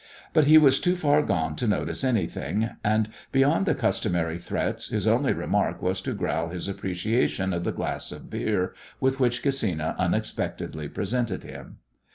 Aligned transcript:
But 0.33 0.45
he 0.45 0.57
was 0.57 0.79
too 0.79 0.95
far 0.95 1.21
gone 1.21 1.55
to 1.57 1.67
notice 1.67 2.03
anything, 2.03 2.71
and 2.83 3.07
beyond 3.31 3.67
the 3.67 3.75
customary 3.75 4.39
threats 4.39 4.89
his 4.89 5.05
only 5.05 5.31
remark 5.31 5.79
was 5.79 6.01
to 6.01 6.13
growl 6.15 6.49
his 6.49 6.67
appreciation 6.67 7.53
of 7.53 7.65
the 7.65 7.71
glass 7.71 8.11
of 8.11 8.27
beer 8.27 8.73
with 8.99 9.19
which 9.19 9.43
Gesina 9.43 9.95
unexpectedly 9.99 10.87
presented 10.89 11.43
him. 11.43 11.77